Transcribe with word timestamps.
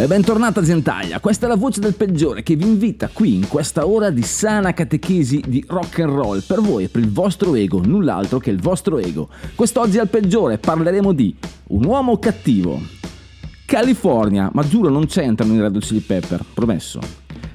E 0.00 0.06
bentornata 0.06 0.62
Zentaglia, 0.62 1.18
questa 1.18 1.46
è 1.46 1.48
la 1.48 1.56
voce 1.56 1.80
del 1.80 1.94
peggiore 1.94 2.44
che 2.44 2.54
vi 2.54 2.64
invita 2.64 3.10
qui 3.12 3.34
in 3.34 3.48
questa 3.48 3.84
ora 3.84 4.10
di 4.10 4.22
sana 4.22 4.72
catechesi 4.72 5.42
di 5.44 5.64
rock 5.66 5.98
and 5.98 6.12
roll 6.12 6.40
per 6.46 6.60
voi 6.60 6.84
e 6.84 6.88
per 6.88 7.02
il 7.02 7.10
vostro 7.10 7.56
ego, 7.56 7.80
null'altro 7.84 8.38
che 8.38 8.50
il 8.50 8.60
vostro 8.60 8.98
ego. 8.98 9.28
Quest'oggi 9.56 9.98
al 9.98 10.08
peggiore 10.08 10.58
parleremo 10.58 11.12
di 11.12 11.34
un 11.68 11.84
uomo 11.84 12.16
cattivo. 12.20 12.80
California, 13.66 14.48
ma 14.52 14.62
giuro 14.62 14.88
non 14.88 15.06
c'entrano 15.06 15.54
i 15.54 15.60
Red 15.60 15.78
Chili 15.80 15.98
Pepper, 15.98 16.44
promesso. 16.54 17.00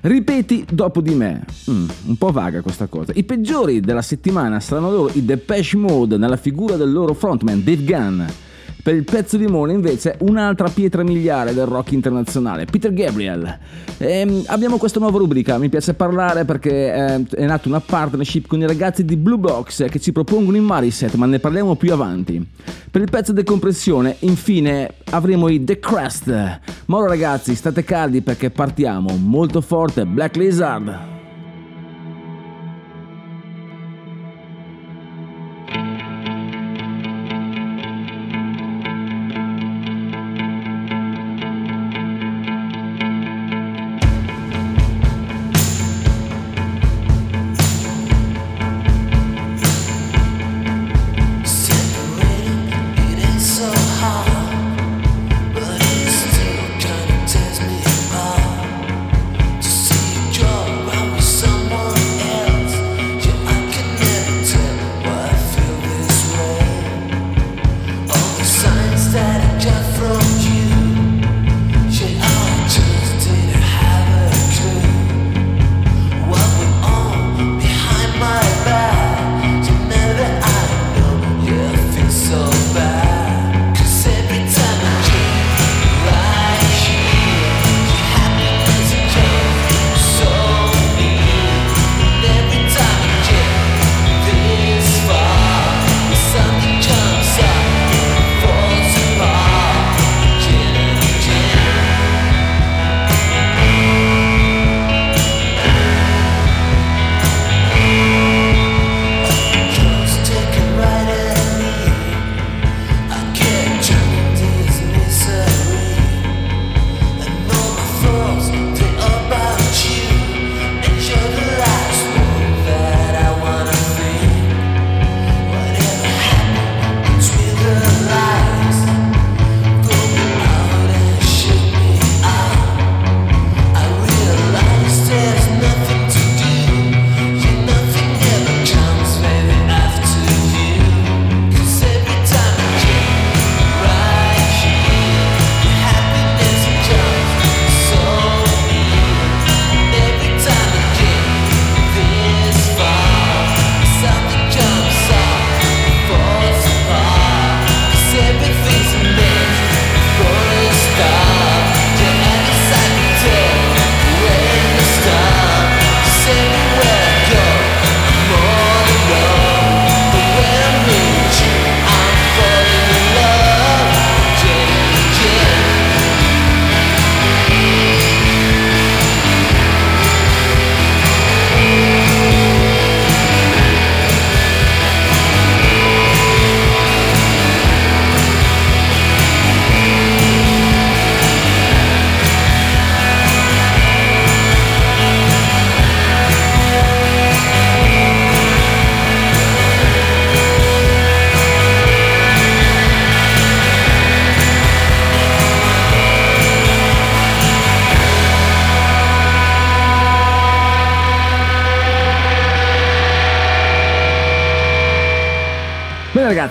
Ripeti 0.01 0.65
dopo 0.69 0.99
di 0.99 1.15
me. 1.15 1.45
Mm, 1.71 1.87
un 2.07 2.17
po' 2.17 2.31
vaga 2.31 2.61
questa 2.61 2.87
cosa. 2.87 3.13
I 3.15 3.23
peggiori 3.23 3.79
della 3.79 4.01
settimana 4.01 4.59
saranno 4.59 4.91
loro 4.91 5.11
i 5.13 5.23
Depeche 5.23 5.77
Mode 5.77 6.17
nella 6.17 6.35
figura 6.35 6.75
del 6.75 6.91
loro 6.91 7.13
frontman 7.13 7.63
Dave 7.63 7.83
Gunn. 7.85 8.21
Per 8.83 8.93
il 8.93 9.05
pezzo 9.05 9.37
di 9.37 9.47
Mone 9.47 9.71
invece 9.71 10.17
un'altra 10.19 10.67
pietra 10.67 11.03
miliare 11.03 11.53
del 11.53 11.65
rock 11.65 11.93
internazionale, 11.93 12.65
Peter 12.65 12.91
Gabriel. 12.91 13.57
Ehm, 13.97 14.43
abbiamo 14.47 14.75
questa 14.75 14.99
nuova 14.99 15.19
rubrica, 15.19 15.57
mi 15.57 15.69
piace 15.69 15.93
parlare 15.93 16.43
perché 16.43 16.93
eh, 16.93 17.25
è 17.33 17.45
nata 17.45 17.69
una 17.69 17.79
partnership 17.79 18.45
con 18.45 18.59
i 18.59 18.67
ragazzi 18.67 19.05
di 19.05 19.15
Blue 19.15 19.37
Box 19.37 19.89
che 19.89 20.01
ci 20.01 20.11
propongono 20.11 20.57
in 20.57 20.65
Mariset, 20.65 21.13
ma 21.13 21.25
ne 21.25 21.39
parliamo 21.39 21.75
più 21.75 21.93
avanti. 21.93 22.45
Per 22.91 23.01
il 23.01 23.09
pezzo 23.09 23.31
decompressione, 23.31 24.17
infine, 24.19 24.95
avremo 25.11 25.47
i 25.47 25.63
The 25.63 25.79
Crest. 25.79 26.27
Ma 26.87 26.97
ora 26.97 27.07
ragazzi, 27.07 27.55
state 27.55 27.85
caldi 27.85 28.21
perché 28.21 28.49
partiamo 28.49 29.15
molto 29.15 29.61
forte, 29.61 30.05
Black 30.05 30.35
Lizard. 30.35 31.22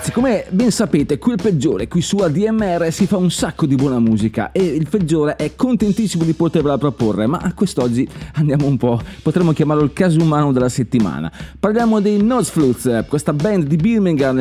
Ragazzi, 0.03 0.11
come 0.11 0.45
ben 0.49 0.71
sapete, 0.71 1.17
qui 1.17 1.33
il 1.33 1.41
peggiore, 1.41 1.87
qui 1.87 2.01
su 2.01 2.17
ADMR 2.17 2.91
si 2.91 3.07
fa 3.07 3.17
un 3.17 3.31
sacco 3.31 3.65
di 3.65 3.75
buona 3.75 3.99
musica 3.99 4.51
e 4.51 4.61
il 4.61 4.87
peggiore 4.89 5.35
è 5.37 5.55
contentissimo 5.55 6.25
di 6.25 6.33
potervela 6.33 6.77
proporre, 6.77 7.25
ma 7.27 7.53
quest'oggi 7.55 8.07
andiamo 8.33 8.67
un 8.67 8.77
po', 8.77 8.99
potremmo 9.21 9.53
chiamarlo 9.53 9.83
il 9.83 9.93
caso 9.93 10.19
umano 10.19 10.51
della 10.51 10.69
settimana. 10.69 11.31
Parliamo 11.57 12.01
dei 12.01 12.21
Noseflutes, 12.21 13.05
questa 13.07 13.31
band 13.31 13.65
di 13.65 13.77
Birmingham 13.77 14.39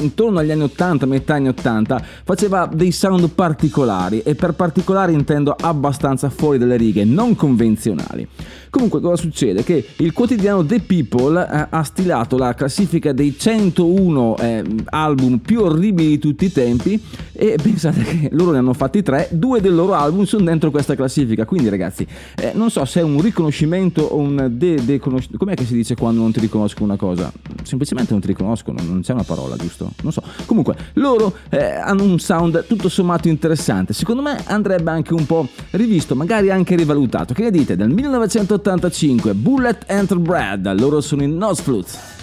intorno 0.00 0.38
agli 0.38 0.52
anni 0.52 0.62
80, 0.62 1.06
metà 1.06 1.34
anni 1.34 1.48
80, 1.48 2.02
faceva 2.24 2.68
dei 2.72 2.92
sound 2.92 3.28
particolari 3.30 4.20
e 4.20 4.34
per 4.34 4.52
particolari 4.52 5.12
intendo 5.14 5.56
abbastanza 5.58 6.30
fuori 6.30 6.58
dalle 6.58 6.76
righe, 6.76 7.04
non 7.04 7.34
convenzionali. 7.34 8.28
Comunque 8.72 9.02
cosa 9.02 9.20
succede? 9.20 9.62
Che 9.64 9.86
il 9.96 10.14
quotidiano 10.14 10.64
The 10.64 10.80
People 10.80 11.38
eh, 11.38 11.66
ha 11.68 11.82
stilato 11.82 12.38
la 12.38 12.54
classifica 12.54 13.12
dei 13.12 13.38
101 13.38 14.36
eh, 14.38 14.64
album 14.86 15.40
più 15.40 15.60
orribili 15.60 16.08
di 16.08 16.18
tutti 16.18 16.46
i 16.46 16.50
tempi 16.50 16.98
e 17.32 17.58
pensate 17.62 18.02
che 18.02 18.28
loro 18.32 18.52
ne 18.52 18.58
hanno 18.58 18.72
fatti 18.72 19.02
tre, 19.02 19.28
due 19.30 19.60
del 19.60 19.74
loro 19.74 19.92
album 19.92 20.24
sono 20.24 20.44
dentro 20.44 20.70
questa 20.70 20.94
classifica, 20.94 21.44
quindi 21.44 21.68
ragazzi 21.68 22.06
eh, 22.38 22.52
non 22.54 22.70
so 22.70 22.82
se 22.86 23.00
è 23.00 23.02
un 23.02 23.20
riconoscimento 23.20 24.04
o 24.04 24.16
un 24.16 24.48
de, 24.52 24.82
de 24.82 24.98
conosc- 24.98 25.36
com'è 25.36 25.52
che 25.52 25.66
si 25.66 25.74
dice 25.74 25.94
quando 25.94 26.22
non 26.22 26.32
ti 26.32 26.40
riconosco 26.40 26.82
una 26.82 26.96
cosa? 26.96 27.30
Semplicemente 27.64 28.12
non 28.12 28.22
ti 28.22 28.28
riconoscono, 28.28 28.80
non 28.82 29.02
c'è 29.02 29.12
una 29.12 29.22
parola 29.22 29.54
giusto? 29.56 29.90
Non 30.02 30.12
so, 30.12 30.22
comunque 30.46 30.76
loro 30.94 31.34
eh, 31.50 31.74
hanno 31.74 32.04
un 32.04 32.18
sound 32.18 32.64
tutto 32.66 32.88
sommato 32.88 33.28
interessante, 33.28 33.92
secondo 33.92 34.22
me 34.22 34.42
andrebbe 34.46 34.90
anche 34.90 35.12
un 35.12 35.26
po' 35.26 35.46
rivisto, 35.72 36.14
magari 36.14 36.50
anche 36.50 36.74
rivalutato, 36.74 37.34
che 37.34 37.42
ne 37.42 37.50
dite? 37.50 37.76
Dal 37.76 37.90
1980 37.90 38.60
85, 38.66 39.34
Bullet 39.34 39.84
and 39.86 40.18
Brad, 40.18 40.72
loro 40.78 41.00
sono 41.00 41.22
in 41.22 41.36
Nosflut. 41.36 42.21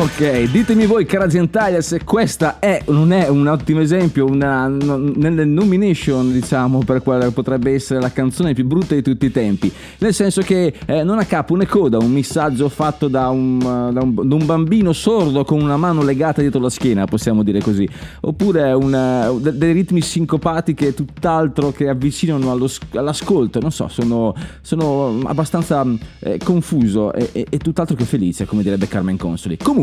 Ok, 0.00 0.50
ditemi 0.50 0.86
voi 0.86 1.06
cara 1.06 1.28
gentaglia 1.28 1.80
se 1.80 2.02
questa 2.02 2.58
è 2.58 2.82
o 2.86 2.92
non 2.92 3.12
è 3.12 3.28
un 3.28 3.46
ottimo 3.46 3.78
esempio, 3.80 4.26
una, 4.26 4.66
nelle 4.66 5.44
nomination 5.44 6.32
diciamo 6.32 6.80
per 6.84 7.00
quella 7.00 7.26
che 7.26 7.30
potrebbe 7.30 7.72
essere 7.72 8.00
la 8.00 8.10
canzone 8.10 8.54
più 8.54 8.64
brutta 8.66 8.94
di 8.96 9.02
tutti 9.02 9.26
i 9.26 9.30
tempi, 9.30 9.72
nel 9.98 10.12
senso 10.12 10.42
che 10.42 10.74
eh, 10.84 11.04
non 11.04 11.20
a 11.20 11.24
capo 11.24 11.54
né 11.54 11.66
coda, 11.66 11.98
un 11.98 12.10
missaggio 12.10 12.68
fatto 12.68 13.06
da 13.06 13.28
un, 13.28 13.58
da 13.60 14.02
un- 14.02 14.14
da 14.28 14.34
un 14.34 14.44
bambino 14.44 14.92
sordo 14.92 15.44
con 15.44 15.60
una 15.62 15.76
mano 15.76 16.02
legata 16.02 16.40
dietro 16.40 16.60
la 16.60 16.70
schiena, 16.70 17.04
possiamo 17.04 17.44
dire 17.44 17.60
così, 17.60 17.88
oppure 18.22 18.72
una- 18.72 19.30
de- 19.38 19.56
dei 19.56 19.72
ritmi 19.72 20.00
sincopati 20.00 20.74
che 20.74 20.92
tutt'altro 20.94 21.70
che 21.70 21.88
avvicinano 21.88 22.50
allo 22.50 22.68
all'ascolto, 22.94 23.60
non 23.60 23.70
so, 23.70 23.86
sono, 23.88 24.34
sono 24.60 25.20
abbastanza 25.24 25.86
eh, 26.18 26.38
confuso 26.42 27.12
e, 27.12 27.28
e- 27.30 27.46
e 27.48 27.58
tutt'altro 27.58 27.94
che 27.94 28.04
felice, 28.04 28.44
come 28.44 28.62
direbbe 28.64 28.88
Carmen 28.88 29.16
Consoli. 29.16 29.56
Comunque, 29.56 29.82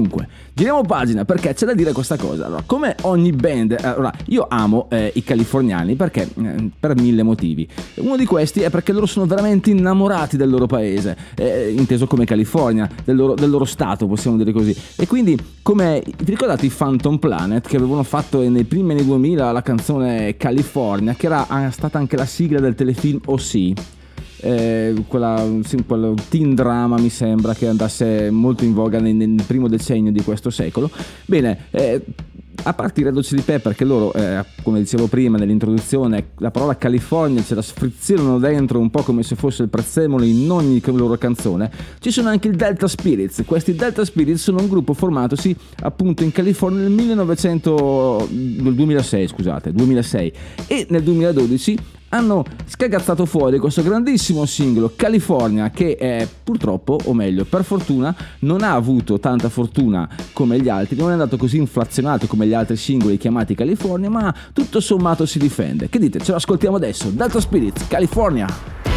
giriamo 0.53 0.83
pagina 0.83 1.25
perché 1.25 1.53
c'è 1.53 1.65
da 1.65 1.73
dire 1.73 1.91
questa 1.91 2.17
cosa. 2.17 2.45
Allora, 2.45 2.63
come 2.65 2.95
ogni 3.01 3.31
band, 3.31 3.71
eh, 3.71 3.87
allora, 3.87 4.11
io 4.27 4.45
amo 4.49 4.87
eh, 4.89 5.11
i 5.15 5.23
californiani 5.23 5.95
perché 5.95 6.21
eh, 6.21 6.69
per 6.79 6.95
mille 6.99 7.23
motivi. 7.23 7.67
Uno 7.95 8.17
di 8.17 8.25
questi 8.25 8.61
è 8.61 8.69
perché 8.69 8.91
loro 8.91 9.05
sono 9.05 9.25
veramente 9.25 9.69
innamorati 9.69 10.37
del 10.37 10.49
loro 10.49 10.67
paese, 10.67 11.17
eh, 11.35 11.73
inteso 11.75 12.07
come 12.07 12.25
California, 12.25 12.89
del 13.03 13.15
loro, 13.15 13.33
del 13.33 13.49
loro 13.49 13.65
stato, 13.65 14.07
possiamo 14.07 14.37
dire 14.37 14.51
così. 14.51 14.75
E 14.95 15.07
quindi, 15.07 15.37
come 15.61 16.03
vi 16.05 16.31
ricordate 16.31 16.65
i 16.65 16.69
Phantom 16.75 17.17
Planet 17.17 17.67
che 17.67 17.77
avevano 17.77 18.03
fatto 18.03 18.47
nei 18.47 18.63
primi 18.63 18.91
anni 18.93 19.05
2000 19.05 19.51
la 19.51 19.61
canzone 19.61 20.37
California, 20.37 21.13
che 21.13 21.25
era 21.25 21.47
ah, 21.47 21.71
stata 21.71 21.97
anche 21.97 22.17
la 22.17 22.25
sigla 22.25 22.59
del 22.59 22.75
telefilm 22.75 23.19
O.C. 23.25 23.73
eh, 24.41 25.03
quella, 25.07 25.47
sì, 25.63 25.83
quello 25.85 26.15
teen 26.29 26.55
drama 26.55 26.97
mi 26.97 27.09
sembra 27.09 27.53
che 27.53 27.67
andasse 27.67 28.29
molto 28.29 28.63
in 28.63 28.73
voga 28.73 28.99
nel, 28.99 29.15
nel 29.15 29.43
primo 29.45 29.67
decennio 29.67 30.11
di 30.11 30.23
questo 30.23 30.49
secolo. 30.49 30.89
Bene, 31.25 31.65
eh, 31.71 32.01
a 32.63 32.75
Red 32.77 33.17
Hot 33.17 33.25
Chili 33.25 33.41
Pepper 33.41 33.75
che 33.75 33.85
loro, 33.85 34.13
eh, 34.13 34.43
come 34.61 34.79
dicevo 34.79 35.07
prima 35.07 35.37
nell'introduzione, 35.37 36.31
la 36.37 36.51
parola 36.51 36.77
California 36.77 37.41
ce 37.43 37.55
la 37.55 37.61
sfrizzino 37.61 38.37
dentro 38.37 38.79
un 38.79 38.89
po' 38.89 39.01
come 39.01 39.23
se 39.23 39.35
fosse 39.35 39.63
il 39.63 39.69
prezzemolo 39.69 40.23
in 40.23 40.49
ogni 40.49 40.81
loro 40.85 41.17
canzone, 41.17 41.71
ci 41.99 42.11
sono 42.11 42.29
anche 42.29 42.49
i 42.49 42.51
Delta 42.51 42.87
Spirits. 42.87 43.43
Questi 43.45 43.73
Delta 43.73 44.05
Spirits 44.05 44.41
sono 44.41 44.59
un 44.59 44.67
gruppo 44.67 44.93
formatosi 44.93 45.55
appunto 45.81 46.23
in 46.23 46.31
California 46.31 46.81
nel 46.81 46.91
1900, 46.91 48.27
nel 48.29 48.73
2006, 48.75 49.27
scusate, 49.27 49.71
2006 49.71 50.33
e 50.67 50.85
nel 50.89 51.03
2012 51.03 51.77
hanno 52.13 52.43
scagazzato 52.67 53.25
fuori 53.25 53.57
questo 53.57 53.81
grandissimo 53.81 54.45
singolo 54.45 54.93
California 54.95 55.69
che 55.69 55.95
è, 55.95 56.27
purtroppo, 56.43 56.97
o 57.05 57.13
meglio 57.13 57.45
per 57.45 57.63
fortuna, 57.63 58.15
non 58.39 58.63
ha 58.63 58.73
avuto 58.73 59.19
tanta 59.19 59.49
fortuna 59.49 60.07
come 60.33 60.59
gli 60.59 60.69
altri, 60.69 60.95
non 60.95 61.09
è 61.09 61.13
andato 61.13 61.37
così 61.37 61.57
inflazionato 61.57 62.27
come 62.27 62.47
gli 62.47 62.53
altri 62.53 62.75
singoli 62.75 63.17
chiamati 63.17 63.55
California, 63.55 64.09
ma 64.09 64.33
tutto 64.53 64.79
sommato 64.79 65.25
si 65.25 65.39
difende. 65.39 65.89
Che 65.89 65.99
dite? 65.99 66.19
Ce 66.19 66.31
lo 66.31 66.37
ascoltiamo 66.37 66.75
adesso. 66.75 67.09
Delta 67.09 67.39
Spirits, 67.39 67.87
California. 67.87 68.90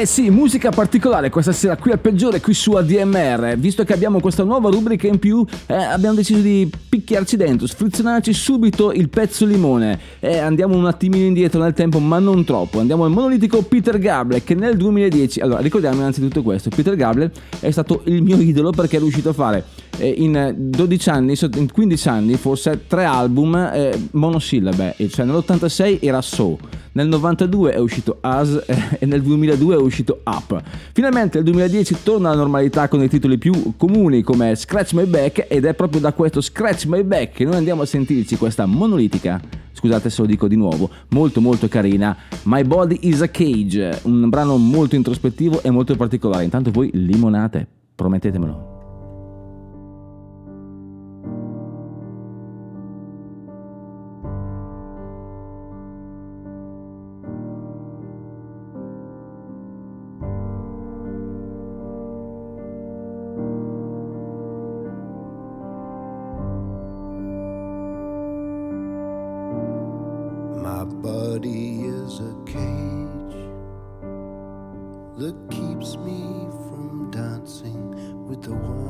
Eh 0.00 0.06
sì, 0.06 0.30
musica 0.30 0.70
particolare 0.70 1.28
questa 1.28 1.52
sera 1.52 1.76
qui 1.76 1.90
al 1.90 1.98
peggiore, 1.98 2.40
qui 2.40 2.54
su 2.54 2.72
ADMR. 2.72 3.58
Visto 3.58 3.84
che 3.84 3.92
abbiamo 3.92 4.18
questa 4.18 4.44
nuova 4.44 4.70
rubrica 4.70 5.06
in 5.06 5.18
più, 5.18 5.44
eh, 5.66 5.74
abbiamo 5.74 6.14
deciso 6.14 6.40
di 6.40 6.70
picchiarci 6.88 7.36
dentro, 7.36 7.66
sfrizzonarci 7.66 8.32
subito 8.32 8.92
il 8.92 9.10
pezzo 9.10 9.44
limone. 9.44 9.98
Eh, 10.20 10.38
andiamo 10.38 10.74
un 10.74 10.86
attimino 10.86 11.26
indietro 11.26 11.60
nel 11.60 11.74
tempo, 11.74 11.98
ma 11.98 12.18
non 12.18 12.46
troppo. 12.46 12.80
Andiamo 12.80 13.04
al 13.04 13.10
monolitico 13.10 13.60
Peter 13.60 13.98
Gable, 13.98 14.42
che 14.42 14.54
nel 14.54 14.78
2010... 14.78 15.40
Allora, 15.40 15.60
ricordiamo 15.60 15.96
innanzitutto 15.96 16.42
questo. 16.42 16.70
Peter 16.70 16.96
Gable 16.96 17.30
è 17.60 17.70
stato 17.70 18.00
il 18.04 18.22
mio 18.22 18.38
idolo 18.38 18.70
perché 18.70 18.96
è 18.96 19.00
riuscito 19.00 19.28
a 19.28 19.34
fare 19.34 19.64
in 20.06 20.54
12 20.56 21.08
anni, 21.10 21.36
so- 21.36 21.48
in 21.54 21.70
15 21.70 22.08
anni, 22.08 22.34
forse 22.36 22.86
tre 22.86 23.04
album 23.04 23.54
eh, 23.56 24.08
monosillabe. 24.12 24.96
Cioè 25.08 25.24
nell'86 25.24 26.00
era 26.00 26.20
So, 26.20 26.58
nel 26.92 27.08
92 27.08 27.72
è 27.72 27.78
uscito 27.78 28.18
As 28.20 28.62
eh, 28.66 28.98
e 28.98 29.06
nel 29.06 29.22
2002 29.22 29.74
è 29.74 29.78
uscito 29.78 30.20
Up. 30.24 30.60
Finalmente 30.92 31.38
nel 31.38 31.44
2010 31.44 31.96
torna 32.02 32.30
alla 32.30 32.38
normalità 32.38 32.88
con 32.88 33.02
i 33.02 33.08
titoli 33.08 33.38
più 33.38 33.74
comuni 33.76 34.22
come 34.22 34.54
Scratch 34.54 34.92
My 34.94 35.04
Back 35.04 35.46
ed 35.48 35.64
è 35.64 35.74
proprio 35.74 36.00
da 36.00 36.12
questo 36.12 36.40
Scratch 36.40 36.86
My 36.86 37.02
Back 37.02 37.34
che 37.34 37.44
noi 37.44 37.56
andiamo 37.56 37.82
a 37.82 37.86
sentirci 37.86 38.36
questa 38.36 38.66
monolitica, 38.66 39.40
scusate 39.72 40.10
se 40.10 40.20
lo 40.22 40.26
dico 40.26 40.48
di 40.48 40.56
nuovo, 40.56 40.90
molto 41.08 41.40
molto 41.40 41.68
carina, 41.68 42.16
My 42.44 42.64
Body 42.64 42.98
is 43.02 43.22
a 43.22 43.28
Cage, 43.28 44.00
un 44.02 44.28
brano 44.28 44.56
molto 44.56 44.96
introspettivo 44.96 45.62
e 45.62 45.70
molto 45.70 45.94
particolare. 45.96 46.44
Intanto 46.44 46.70
voi 46.70 46.90
limonate, 46.92 47.66
promettetemelo. 47.94 48.69
A 72.20 72.34
cage 72.44 73.38
that 75.16 75.34
keeps 75.48 75.96
me 75.96 76.20
from 76.68 77.10
dancing 77.10 78.26
with 78.28 78.42
the 78.42 78.52
one. 78.52 78.89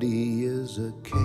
He 0.00 0.44
is 0.44 0.78
a 0.78 0.92
king. 1.02 1.17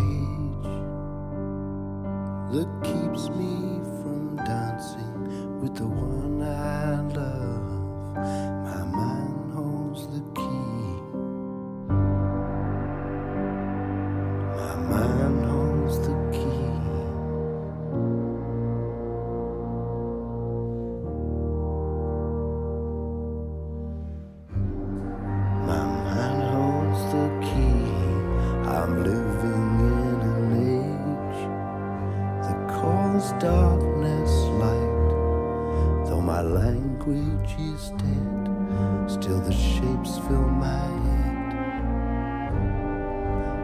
language 36.53 37.55
is 37.59 37.89
dead, 37.89 39.09
still 39.09 39.39
the 39.41 39.51
shapes 39.51 40.19
fill 40.27 40.47
my 40.65 40.85
head. 41.07 41.53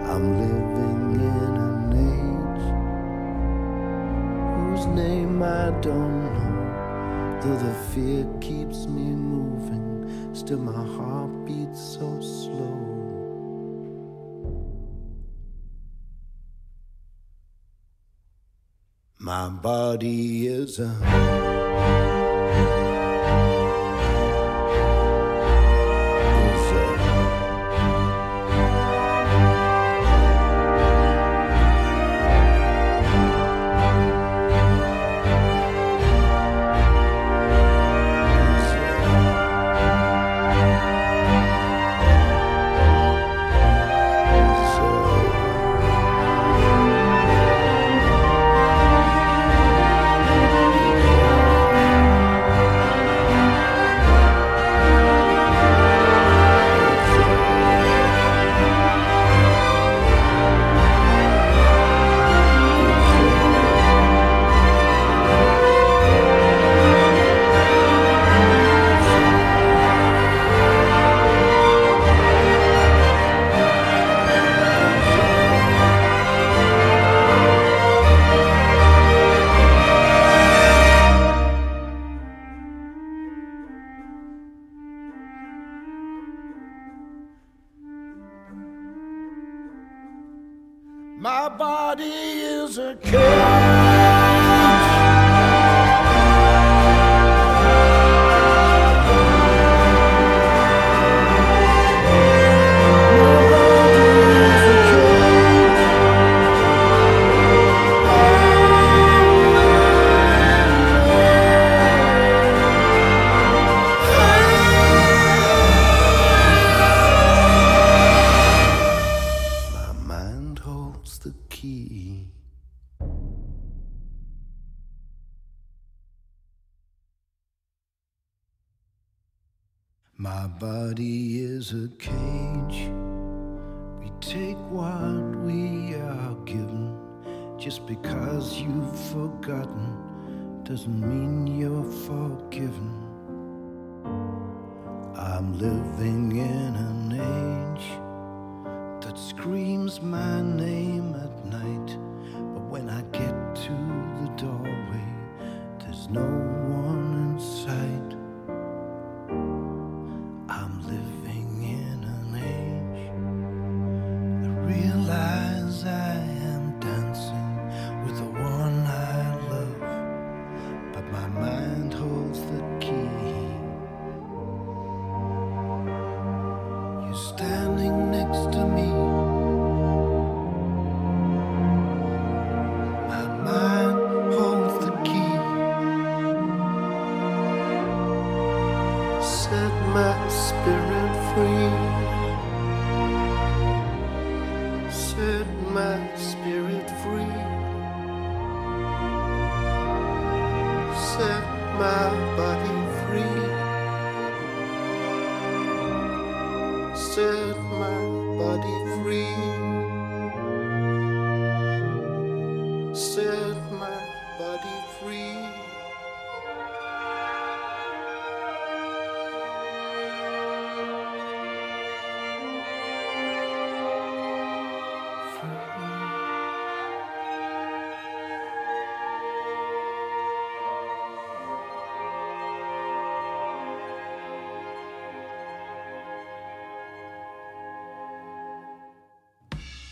I'm 0.09 0.25
living 0.43 1.19
in 1.35 1.53
an 1.69 1.93
age 2.09 2.65
whose 4.57 4.85
name 4.87 5.43
I 5.43 5.69
don't 5.81 6.33
know, 6.33 7.39
though 7.41 7.59
the 7.67 7.73
fear 7.91 8.25
keeps 8.41 8.87
me 8.87 9.13
moving, 9.15 10.33
still 10.33 10.59
my 10.59 10.83
heart 10.97 11.45
beats 11.45 11.79
so 11.79 12.19
slow. 12.19 12.77
My 19.19 19.49
body 19.49 20.47
is 20.47 20.79
a 20.79 21.58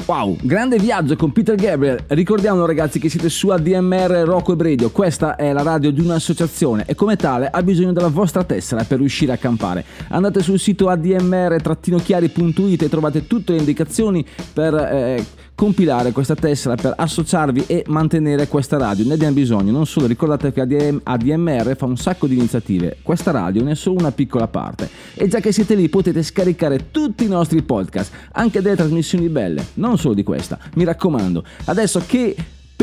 Wow, 0.07 0.37
grande 0.41 0.79
viaggio 0.79 1.17
con 1.17 1.33
Peter 1.33 1.55
Gabriel. 1.55 2.05
Ricordiamo 2.07 2.65
ragazzi 2.65 2.97
che 2.97 3.09
siete 3.09 3.27
su 3.27 3.49
ADMR 3.49 4.23
Rocco 4.23 4.53
e 4.53 4.55
Bredio. 4.55 4.89
Questa 4.89 5.35
è 5.35 5.51
la 5.51 5.63
radio 5.63 5.91
di 5.91 5.99
un'associazione 5.99 6.85
e 6.85 6.95
come 6.95 7.17
tale 7.17 7.49
ha 7.51 7.61
bisogno 7.61 7.91
della 7.91 8.07
vostra 8.07 8.45
tessera 8.45 8.85
per 8.85 8.99
riuscire 8.99 9.33
a 9.33 9.37
campare. 9.37 9.83
Andate 10.07 10.41
sul 10.41 10.59
sito 10.59 10.87
admr-chiari.it 10.87 12.83
e 12.83 12.87
trovate 12.87 13.27
tutte 13.27 13.51
le 13.51 13.57
indicazioni 13.57 14.25
per 14.53 14.75
eh, 14.75 15.25
compilare 15.57 16.11
questa 16.11 16.35
tessera 16.35 16.75
per 16.75 16.93
associarvi 16.95 17.63
e 17.65 17.83
mantenere 17.87 18.47
questa 18.47 18.77
radio. 18.77 19.03
Ne 19.07 19.15
abbiamo 19.15 19.33
bisogno, 19.33 19.71
non 19.71 19.87
solo 19.87 20.05
ricordate 20.05 20.53
che 20.53 20.61
ADM 20.61 21.01
ADMR 21.01 21.75
fa 21.75 21.85
un 21.85 21.97
sacco 21.97 22.27
di 22.27 22.35
iniziative, 22.35 22.97
questa 23.01 23.31
radio 23.31 23.63
ne 23.63 23.71
è 23.71 23.75
solo 23.75 23.97
una 23.97 24.11
piccola 24.11 24.47
parte. 24.47 24.87
E 25.15 25.27
già 25.27 25.39
che 25.39 25.51
siete 25.51 25.73
lì 25.73 25.89
potete 25.89 26.21
scaricare 26.21 26.91
tutti 26.91 27.23
i 27.23 27.27
nostri 27.27 27.63
podcast, 27.63 28.13
anche 28.33 28.61
delle 28.61 28.75
trasmissioni 28.75 29.29
belle, 29.29 29.65
non 29.75 29.97
solo 29.97 30.13
di 30.13 30.21
questa. 30.21 30.59
Mi 30.75 30.83
raccomando, 30.83 31.43
adesso 31.65 32.03
che 32.05 32.35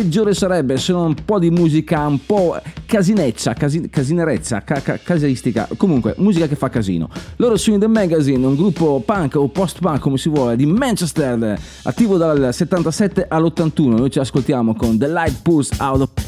peggiore 0.04 0.34
sarebbe 0.34 0.76
se 0.76 0.92
non 0.92 1.06
un 1.06 1.14
po' 1.24 1.38
di 1.38 1.48
musica 1.50 2.06
un 2.06 2.18
po' 2.26 2.60
casineccia, 2.84 3.54
casi- 3.54 3.88
casinerezza, 3.88 4.60
ca- 4.62 4.82
ca- 4.82 4.98
casistica, 5.02 5.66
comunque 5.78 6.14
musica 6.18 6.46
che 6.46 6.56
fa 6.56 6.68
casino. 6.68 7.08
Loro 7.36 7.56
sono 7.56 7.76
in 7.76 7.80
The 7.80 7.88
Magazine, 7.88 8.44
un 8.46 8.54
gruppo 8.54 9.02
punk 9.04 9.36
o 9.36 9.48
post-punk 9.48 10.00
come 10.00 10.18
si 10.18 10.28
vuole, 10.28 10.56
di 10.56 10.66
Manchester, 10.66 11.58
attivo 11.84 12.18
dal 12.18 12.52
77 12.52 13.26
all'81. 13.28 13.96
Noi 13.96 14.10
ci 14.10 14.18
ascoltiamo 14.18 14.74
con 14.74 14.98
The 14.98 15.08
Light 15.08 15.40
Pulse 15.40 15.74
Out 15.78 16.00
of... 16.02 16.23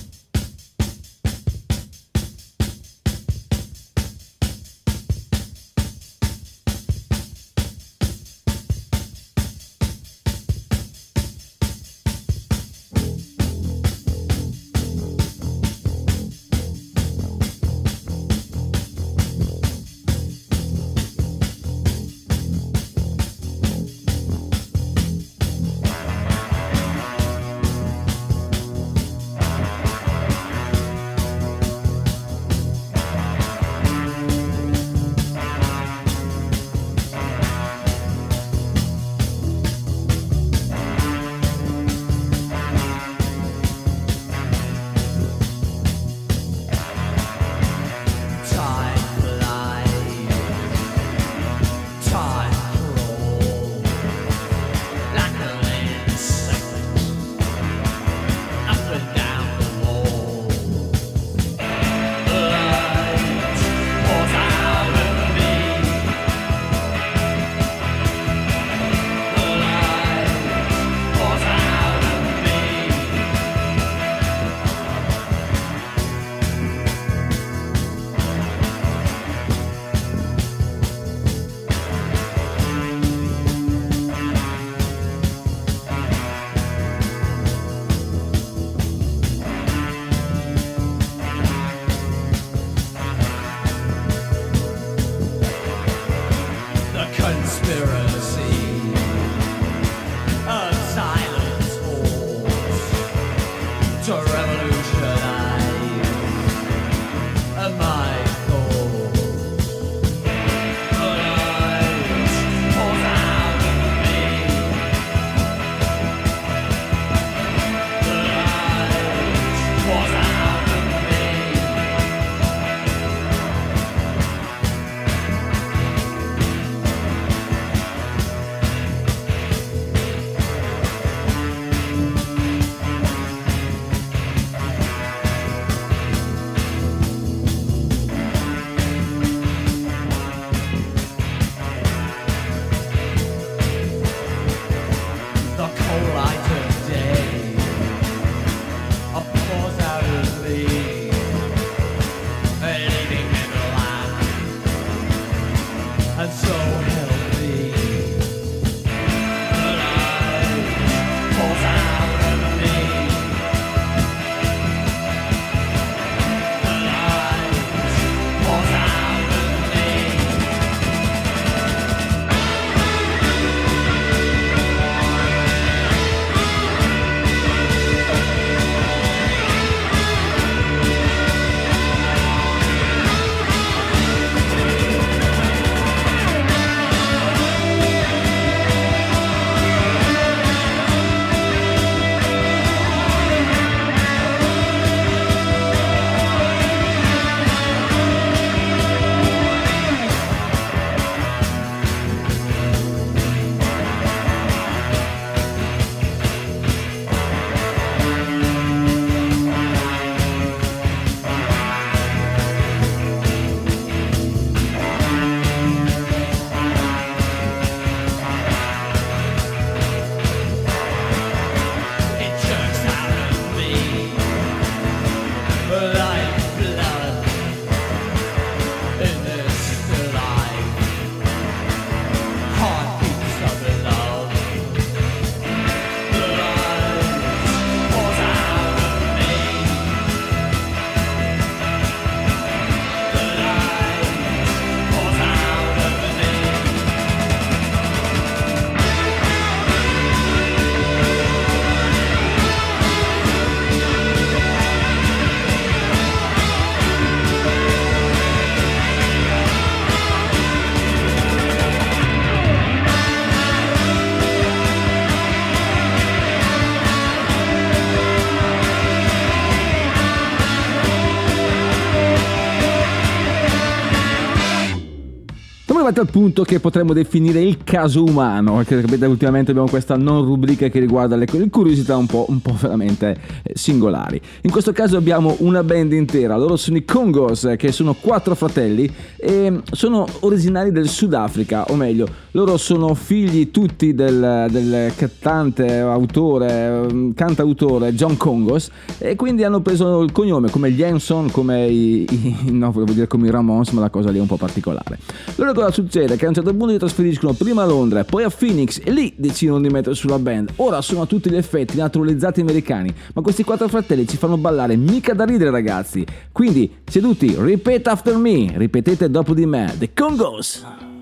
arrivati 275.86 276.00
al 276.00 276.10
punto 276.10 276.42
che 276.42 276.58
potremmo 276.58 276.92
definire 276.92 277.40
il 277.40 277.58
caso 277.62 278.02
umano, 278.02 278.56
perché 278.56 278.80
capite 278.80 279.06
ultimamente 279.06 279.50
abbiamo 279.50 279.68
questa 279.68 279.96
non 279.96 280.24
rubrica 280.24 280.68
che 280.68 280.80
riguarda 280.80 281.16
le, 281.16 281.26
curiosità 281.48 281.96
un 281.96 282.06
po', 282.06 282.26
un 282.28 282.40
po' 282.40 282.56
veramente 282.60 283.16
eh, 283.42 283.52
singolari. 283.54 284.20
In 284.42 284.50
questo 284.50 284.72
caso 284.72 284.96
abbiamo 284.96 285.36
una 285.40 285.62
band 285.62 285.92
intera, 285.92 286.36
loro 286.36 286.56
sono 286.56 286.76
i 286.76 286.84
Congos, 286.84 287.54
che 287.56 287.70
sono 287.72 287.94
quattro 287.94 288.34
fratelli 288.34 288.92
e 289.16 289.60
sono 289.70 290.06
originari 290.20 290.72
del 290.72 290.88
Sudafrica, 290.88 291.66
o 291.68 291.76
meglio, 291.76 292.08
loro 292.32 292.56
sono 292.56 292.94
figli 292.94 293.50
tutti 293.50 293.94
del, 293.94 294.46
del 294.50 294.92
cantante, 294.96 295.78
autore, 295.78 296.86
eh, 296.88 297.12
cantautore 297.14 297.94
John 297.94 298.16
Congos 298.16 298.70
e 298.98 299.14
quindi 299.14 299.44
hanno 299.44 299.60
preso 299.60 300.02
il 300.02 300.12
cognome 300.12 300.50
come 300.50 300.70
gli 300.70 300.82
Hanson, 300.82 301.30
come 301.30 301.66
i, 301.66 302.06
i- 302.10 302.50
no, 302.50 302.72
volevo 302.72 302.92
dire 302.92 303.06
come 303.06 303.28
i 303.28 303.30
Ramones, 303.30 303.70
ma 303.70 303.80
la 303.80 303.90
cosa 303.90 304.10
lì 304.10 304.18
è 304.18 304.20
un 304.20 304.26
po' 304.26 304.36
particolare. 304.36 304.98
Loro 305.36 305.52
cosa 305.52 305.70
succede? 305.76 306.16
Che 306.16 306.24
a 306.24 306.28
un 306.28 306.34
certo 306.34 306.54
punto 306.54 306.72
si 306.72 306.78
trasferiscono 306.78 307.34
prima 307.34 307.62
a 307.62 307.66
Londra, 307.66 308.04
poi 308.04 308.24
a 308.24 308.30
Phoenix 308.30 308.80
e 308.82 308.90
lì 308.90 309.12
decidono 309.16 309.60
di 309.60 309.68
mettere 309.68 309.94
sulla 309.94 310.18
band. 310.18 310.52
Ora 310.56 310.80
sono 310.80 311.02
a 311.02 311.06
tutti 311.06 311.28
gli 311.28 311.36
effetti 311.36 311.76
naturalizzati 311.76 312.40
americani, 312.40 312.94
ma 313.12 313.20
questi 313.20 313.44
quattro 313.44 313.68
fratelli 313.68 314.08
ci 314.08 314.16
fanno 314.16 314.38
ballare 314.38 314.76
mica 314.76 315.12
da 315.12 315.24
ridere 315.24 315.50
ragazzi. 315.50 316.04
Quindi, 316.32 316.76
seduti, 316.88 317.34
repeat 317.38 317.86
after 317.88 318.16
me, 318.16 318.52
ripetete 318.56 319.10
dopo 319.10 319.34
di 319.34 319.44
me, 319.44 319.74
The 319.78 319.92
Congos! 319.92 320.95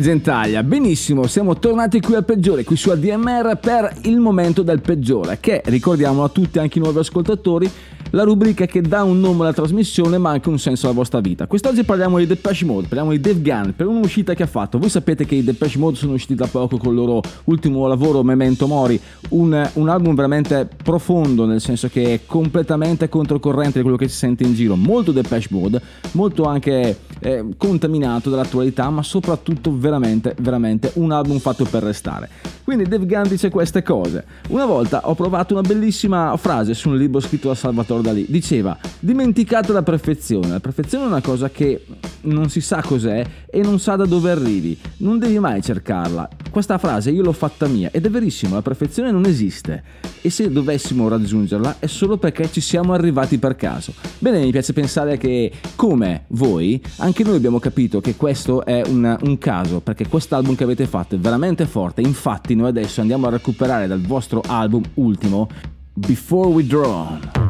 Gentaglia, 0.00 0.62
benissimo, 0.62 1.26
siamo 1.26 1.58
tornati 1.58 2.00
qui 2.00 2.14
al 2.14 2.24
peggiore, 2.24 2.64
qui 2.64 2.76
su 2.76 2.90
ADMR 2.90 3.58
per 3.60 3.94
il 4.02 4.18
momento 4.18 4.62
del 4.62 4.80
peggiore, 4.80 5.38
che 5.40 5.62
ricordiamo 5.66 6.24
a 6.24 6.28
tutti, 6.28 6.58
anche 6.58 6.78
i 6.78 6.82
nuovi 6.82 6.98
ascoltatori, 6.98 7.70
la 8.10 8.22
rubrica 8.22 8.66
che 8.66 8.80
dà 8.80 9.02
un 9.02 9.20
nome 9.20 9.42
alla 9.42 9.52
trasmissione 9.52 10.18
ma 10.18 10.30
anche 10.30 10.48
un 10.48 10.58
senso 10.58 10.86
alla 10.86 10.94
vostra 10.94 11.20
vita. 11.20 11.46
Quest'oggi 11.46 11.84
parliamo 11.84 12.18
di 12.18 12.26
Depeche 12.26 12.64
Mode, 12.64 12.86
parliamo 12.88 13.10
di 13.10 13.20
Dave 13.20 13.40
Gunn 13.40 13.70
per 13.70 13.86
un'uscita 13.86 14.34
che 14.34 14.42
ha 14.42 14.46
fatto. 14.46 14.78
Voi 14.78 14.88
sapete 14.88 15.24
che 15.26 15.36
i 15.36 15.44
Depeche 15.44 15.78
Mode 15.78 15.96
sono 15.96 16.14
usciti 16.14 16.34
da 16.34 16.46
poco 16.46 16.78
con 16.78 16.90
il 16.90 16.96
loro 16.96 17.22
ultimo 17.44 17.86
lavoro 17.86 18.22
Memento 18.22 18.66
Mori, 18.66 19.00
un, 19.30 19.70
un 19.74 19.88
album 19.88 20.14
veramente 20.14 20.68
profondo, 20.82 21.44
nel 21.44 21.60
senso 21.60 21.88
che 21.88 22.14
è 22.14 22.20
completamente 22.26 23.08
controcorrente 23.08 23.78
di 23.78 23.82
quello 23.82 23.96
che 23.96 24.08
si 24.08 24.16
sente 24.16 24.44
in 24.44 24.54
giro, 24.54 24.76
molto 24.76 25.12
Depeche 25.12 25.48
Mode, 25.50 25.80
molto 26.12 26.44
anche 26.44 26.98
eh, 27.20 27.44
contaminato 27.56 28.30
dall'attualità, 28.30 28.88
ma 28.90 29.02
soprattutto 29.02 29.76
veramente, 29.76 30.34
veramente 30.40 30.92
un 30.94 31.12
album 31.12 31.38
fatto 31.38 31.64
per 31.64 31.82
restare. 31.82 32.28
Quindi 32.68 32.86
Dave 32.86 33.06
Gunn 33.06 33.26
dice 33.28 33.48
queste 33.48 33.82
cose. 33.82 34.22
Una 34.48 34.66
volta 34.66 35.08
ho 35.08 35.14
provato 35.14 35.54
una 35.54 35.62
bellissima 35.62 36.36
frase 36.36 36.74
su 36.74 36.90
un 36.90 36.98
libro 36.98 37.18
scritto 37.18 37.48
da 37.48 37.54
Salvatore 37.54 38.02
Dalì. 38.02 38.26
Diceva: 38.28 38.76
Dimenticate 39.00 39.72
la 39.72 39.82
perfezione. 39.82 40.48
La 40.48 40.60
perfezione 40.60 41.04
è 41.04 41.06
una 41.06 41.22
cosa 41.22 41.48
che 41.48 41.86
non 42.22 42.50
si 42.50 42.60
sa 42.60 42.82
cos'è 42.82 43.24
e 43.48 43.62
non 43.62 43.78
sa 43.78 43.96
da 43.96 44.04
dove 44.04 44.30
arrivi. 44.30 44.78
Non 44.98 45.18
devi 45.18 45.38
mai 45.38 45.62
cercarla. 45.62 46.28
Questa 46.50 46.76
frase 46.76 47.10
io 47.10 47.22
l'ho 47.22 47.32
fatta 47.32 47.66
mia 47.68 47.88
ed 47.90 48.04
è 48.04 48.10
verissimo, 48.10 48.56
la 48.56 48.62
perfezione 48.62 49.10
non 49.10 49.24
esiste. 49.24 49.82
E 50.20 50.30
se 50.30 50.50
dovessimo 50.50 51.08
raggiungerla 51.08 51.76
è 51.78 51.86
solo 51.86 52.16
perché 52.16 52.50
ci 52.50 52.60
siamo 52.60 52.92
arrivati 52.92 53.38
per 53.38 53.54
caso. 53.54 53.94
Bene, 54.18 54.40
mi 54.40 54.50
piace 54.50 54.72
pensare 54.72 55.16
che, 55.16 55.52
come 55.76 56.24
voi, 56.28 56.82
anche 56.96 57.22
noi 57.22 57.36
abbiamo 57.36 57.60
capito 57.60 58.00
che 58.00 58.16
questo 58.16 58.64
è 58.64 58.82
un, 58.84 59.16
un 59.22 59.38
caso, 59.38 59.80
perché 59.80 60.08
quest'album 60.08 60.56
che 60.56 60.64
avete 60.64 60.86
fatto 60.86 61.14
è 61.14 61.18
veramente 61.18 61.66
forte. 61.66 62.00
Infatti, 62.00 62.56
noi 62.58 62.68
adesso 62.68 63.00
andiamo 63.00 63.28
a 63.28 63.30
recuperare 63.30 63.86
dal 63.86 64.00
vostro 64.00 64.42
album 64.44 64.82
ultimo, 64.94 65.48
Before 65.94 66.50
We 66.50 66.66
Draw. 66.66 67.47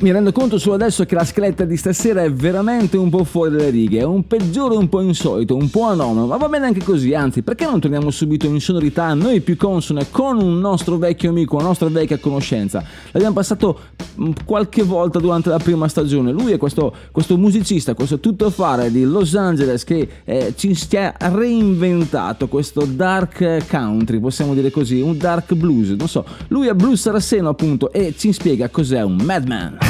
Mi 0.00 0.12
rendo 0.12 0.30
conto 0.30 0.58
solo 0.58 0.76
adesso 0.76 1.04
che 1.06 1.16
la 1.16 1.24
scaletta 1.24 1.64
di 1.64 1.76
stasera 1.76 2.22
è 2.22 2.32
veramente 2.32 2.96
un 2.96 3.10
po' 3.10 3.24
fuori 3.24 3.50
dalle 3.50 3.70
righe, 3.70 3.98
è 3.98 4.04
un 4.04 4.28
peggiore 4.28 4.76
un 4.76 4.88
po' 4.88 5.00
insolito, 5.00 5.56
un 5.56 5.68
po' 5.70 5.86
anomalo, 5.86 6.26
ma 6.26 6.36
va 6.36 6.48
bene 6.48 6.66
anche 6.66 6.84
così, 6.84 7.14
anzi, 7.14 7.42
perché 7.42 7.64
non 7.64 7.80
torniamo 7.80 8.12
subito 8.12 8.46
in 8.46 8.60
sonorità 8.60 9.06
a 9.06 9.14
noi 9.14 9.40
più 9.40 9.56
consone 9.56 10.06
con 10.08 10.40
un 10.40 10.60
nostro 10.60 10.98
vecchio 10.98 11.30
amico, 11.30 11.56
una 11.56 11.64
nostra 11.64 11.88
vecchia 11.88 12.18
conoscenza. 12.18 12.80
L'abbiamo 13.10 13.34
passato 13.34 13.80
mm, 14.20 14.30
qualche 14.44 14.84
volta 14.84 15.18
durante 15.18 15.48
la 15.48 15.58
prima 15.58 15.88
stagione. 15.88 16.30
Lui 16.30 16.52
è 16.52 16.58
questo, 16.58 16.94
questo 17.10 17.36
musicista, 17.36 17.94
questo 17.94 18.20
tuttofare 18.20 18.92
di 18.92 19.02
Los 19.02 19.34
Angeles 19.34 19.82
che 19.82 20.08
eh, 20.24 20.54
ci 20.56 20.74
si 20.74 20.94
è 20.94 21.12
reinventato 21.18 22.46
questo 22.46 22.84
dark 22.84 23.66
country, 23.68 24.20
possiamo 24.20 24.54
dire 24.54 24.70
così, 24.70 25.00
un 25.00 25.18
dark 25.18 25.54
blues, 25.54 25.88
non 25.88 26.06
so. 26.06 26.24
Lui 26.48 26.68
è 26.68 26.74
Bruce 26.74 26.98
Saraceno 26.98 27.48
appunto 27.48 27.90
e 27.90 28.14
ci 28.16 28.32
spiega 28.32 28.68
cos'è 28.68 29.02
un 29.02 29.16
madman. 29.24 29.87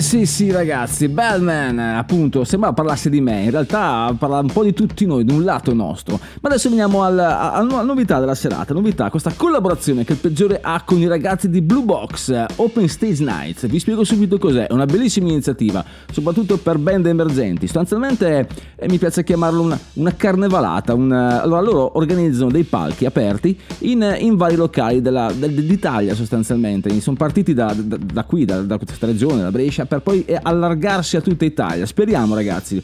Eh 0.00 0.02
sì 0.02 0.24
sì 0.24 0.50
ragazzi, 0.50 1.08
Bellman 1.08 1.78
appunto 1.78 2.42
sembra 2.44 2.72
parlasse 2.72 3.10
di 3.10 3.20
me, 3.20 3.42
in 3.42 3.50
realtà 3.50 4.14
parla 4.18 4.38
un 4.38 4.50
po' 4.50 4.62
di 4.64 4.72
tutti 4.72 5.04
noi, 5.04 5.26
di 5.26 5.32
un 5.34 5.44
lato 5.44 5.74
nostro. 5.74 6.18
Ma 6.40 6.48
adesso 6.48 6.70
veniamo 6.70 7.02
al- 7.02 7.18
a- 7.18 7.52
alla 7.52 7.82
novità 7.82 8.18
della 8.18 8.34
serata, 8.34 8.72
novità, 8.72 9.10
questa 9.10 9.30
collaborazione 9.36 10.04
che 10.04 10.12
il 10.12 10.18
peggiore 10.18 10.60
ha 10.62 10.80
con 10.86 10.96
i 11.00 11.06
ragazzi 11.06 11.50
di 11.50 11.60
Blue 11.60 11.82
Box, 11.84 12.32
Open 12.56 12.88
Stage 12.88 13.22
Nights. 13.22 13.66
Vi 13.66 13.78
spiego 13.78 14.02
subito 14.02 14.38
cos'è, 14.38 14.68
è 14.68 14.72
una 14.72 14.86
bellissima 14.86 15.28
iniziativa, 15.28 15.84
soprattutto 16.10 16.56
per 16.56 16.78
band 16.78 17.04
emergenti. 17.04 17.66
Sostanzialmente 17.66 18.48
eh, 18.76 18.88
mi 18.88 18.96
piace 18.96 19.22
chiamarlo 19.22 19.60
una, 19.60 19.78
una 19.96 20.14
carnevalata. 20.16 20.94
un- 20.94 21.12
allora 21.12 21.60
loro 21.60 21.98
organizzano 21.98 22.50
dei 22.50 22.64
palchi 22.64 23.04
aperti 23.04 23.54
in, 23.80 24.16
in 24.18 24.36
vari 24.36 24.56
locali 24.56 25.02
della- 25.02 25.30
del- 25.30 25.52
d'Italia 25.62 26.14
sostanzialmente. 26.14 26.88
Sono 27.02 27.16
partiti 27.16 27.52
da, 27.52 27.74
da- 27.76 27.98
da 28.00 28.24
qui, 28.24 28.46
da, 28.46 28.62
da 28.62 28.78
questa 28.78 29.04
regione, 29.04 29.42
da 29.42 29.50
Brescia, 29.50 29.88
per 29.90 30.02
poi 30.02 30.24
eh, 30.24 30.38
allargarsi 30.40 31.16
a 31.16 31.20
tutta 31.20 31.44
Italia. 31.44 31.84
Speriamo 31.84 32.36
ragazzi. 32.36 32.80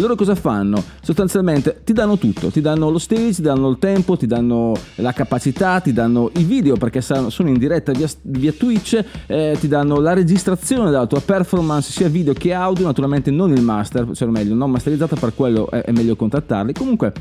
Loro 0.00 0.14
cosa 0.14 0.34
fanno? 0.34 0.82
Sostanzialmente 1.02 1.80
ti 1.84 1.92
danno 1.92 2.18
tutto, 2.18 2.50
ti 2.50 2.60
danno 2.60 2.90
lo 2.90 2.98
stage, 2.98 3.34
ti 3.34 3.42
danno 3.42 3.68
il 3.68 3.78
tempo, 3.78 4.16
ti 4.16 4.26
danno 4.26 4.74
la 4.96 5.12
capacità, 5.12 5.80
ti 5.80 5.92
danno 5.92 6.30
i 6.34 6.44
video 6.44 6.76
perché 6.76 7.00
sono 7.00 7.30
in 7.48 7.58
diretta 7.58 7.92
via, 7.92 8.08
via 8.22 8.52
Twitch, 8.52 9.02
eh, 9.26 9.56
ti 9.58 9.68
danno 9.68 10.00
la 10.00 10.12
registrazione 10.12 10.90
della 10.90 11.06
tua 11.06 11.20
performance 11.20 11.90
sia 11.90 12.08
video 12.08 12.32
che 12.32 12.52
audio, 12.52 12.84
naturalmente 12.84 13.30
non 13.30 13.52
il 13.52 13.62
master, 13.62 14.10
cioè 14.12 14.28
meglio, 14.28 14.54
non 14.54 14.70
masterizzata, 14.70 15.16
per 15.16 15.34
quello 15.34 15.70
è, 15.70 15.82
è 15.82 15.92
meglio 15.92 16.16
contattarli. 16.16 16.72
Comunque 16.74 17.12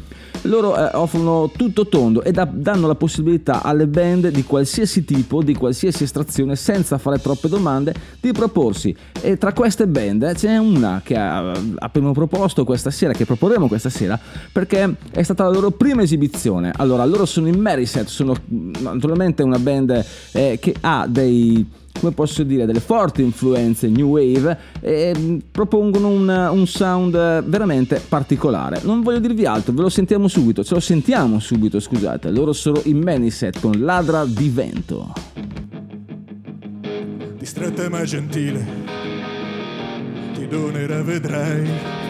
loro 0.43 0.75
eh, 0.77 0.95
offrono 0.95 1.49
tutto 1.55 1.87
tondo 1.87 2.23
e 2.23 2.31
da- 2.31 2.49
danno 2.51 2.87
la 2.87 2.95
possibilità 2.95 3.61
alle 3.61 3.87
band 3.87 4.29
di 4.29 4.43
qualsiasi 4.43 5.05
tipo, 5.05 5.41
di 5.41 5.55
qualsiasi 5.55 6.03
estrazione, 6.03 6.55
senza 6.55 6.97
fare 6.97 7.19
troppe 7.19 7.47
domande, 7.47 7.93
di 8.19 8.31
proporsi. 8.31 8.95
E 9.21 9.37
tra 9.37 9.53
queste 9.53 9.87
band 9.87 10.23
eh, 10.23 10.35
ce 10.35 10.49
n'è 10.49 10.57
una 10.57 11.01
che 11.03 11.15
ha, 11.15 11.51
abbiamo 11.77 12.11
proposto 12.11 12.63
questa 12.65 12.91
sera, 12.91 13.13
che 13.13 13.25
proporremo 13.25 13.67
questa 13.69 13.89
sera, 13.89 14.19
perché 14.51 14.95
è 15.11 15.23
stata 15.23 15.43
la 15.43 15.51
loro 15.51 15.71
prima 15.71 16.01
esibizione. 16.01 16.73
Allora, 16.75 17.05
loro 17.05 17.25
sono 17.25 17.47
in 17.47 17.57
Meriset, 17.57 18.07
sono 18.07 18.35
mm, 18.35 18.73
naturalmente 18.79 19.41
una 19.43 19.59
band 19.59 20.05
eh, 20.33 20.57
che 20.59 20.75
ha 20.81 21.07
dei 21.07 21.65
come 21.97 22.11
posso 22.11 22.43
dire, 22.43 22.65
delle 22.65 22.81
forti 22.81 23.21
influenze 23.21 23.87
new 23.87 24.09
wave 24.09 24.57
e 24.81 25.15
mm, 25.17 25.37
propongono 25.49 26.09
un, 26.09 26.49
un 26.51 26.67
sound 26.67 27.43
veramente 27.43 28.01
particolare. 28.07 28.81
Non 28.83 29.01
voglio 29.01 29.19
dirvi 29.19 29.45
altro, 29.45 29.73
ve 29.73 29.81
lo 29.81 29.89
sentiamo 29.89 30.27
subito, 30.27 30.63
ce 30.63 30.73
lo 30.73 30.79
sentiamo 30.79 31.39
subito, 31.39 31.79
scusate. 31.79 32.29
Loro 32.31 32.53
sono 32.53 32.81
in 32.83 32.99
Maniset 32.99 33.59
con 33.59 33.79
Ladra 33.79 34.25
di 34.25 34.49
Vento. 34.49 35.13
distretta 37.45 37.87
ma 37.89 38.03
gentile, 38.03 38.65
ti 40.33 40.47
donerà 40.47 41.03
vedrai 41.03 42.04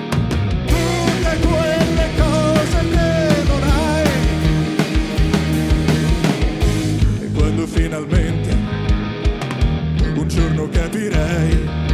finalmente 7.75 8.55
un 10.15 10.27
giorno 10.29 10.69
capirai 10.69 11.84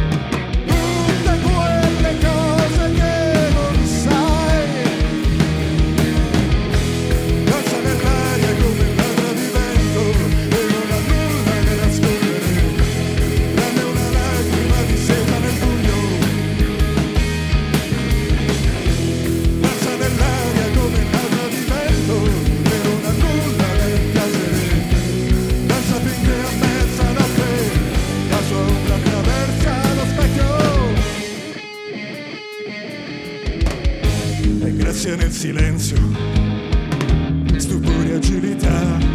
nel 35.10 35.32
silenzio. 35.32 35.96
Stupore 37.56 38.10
e 38.10 38.14
agilità 38.14 39.11